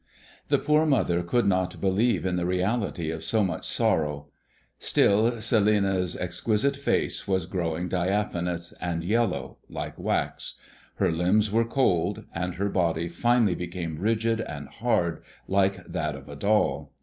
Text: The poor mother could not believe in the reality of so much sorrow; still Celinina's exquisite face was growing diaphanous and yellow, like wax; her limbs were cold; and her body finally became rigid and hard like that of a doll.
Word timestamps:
The 0.47 0.57
poor 0.57 0.87
mother 0.87 1.21
could 1.21 1.45
not 1.45 1.79
believe 1.79 2.25
in 2.25 2.35
the 2.35 2.47
reality 2.47 3.11
of 3.11 3.23
so 3.23 3.43
much 3.43 3.67
sorrow; 3.67 4.29
still 4.79 5.33
Celinina's 5.39 6.15
exquisite 6.17 6.75
face 6.75 7.27
was 7.27 7.45
growing 7.45 7.87
diaphanous 7.87 8.71
and 8.81 9.03
yellow, 9.03 9.59
like 9.69 9.99
wax; 9.99 10.55
her 10.95 11.11
limbs 11.11 11.51
were 11.51 11.65
cold; 11.65 12.23
and 12.33 12.55
her 12.55 12.69
body 12.69 13.07
finally 13.09 13.53
became 13.53 13.99
rigid 13.99 14.41
and 14.41 14.69
hard 14.69 15.21
like 15.47 15.85
that 15.85 16.15
of 16.15 16.27
a 16.29 16.35
doll. 16.35 16.93